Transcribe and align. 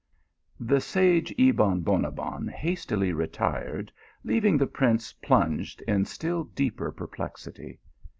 "The 0.71 0.81
sage 0.81 1.31
Ebon 1.37 1.81
Bonabbon 1.83 2.49
hastily 2.51 3.13
retired, 3.13 3.91
leaving 4.23 4.57
the 4.57 4.65
prince 4.65 5.13
plunged 5.13 5.83
in 5.83 6.05
still 6.05 6.45
deeper 6.45 6.91
perplexity. 6.91 7.77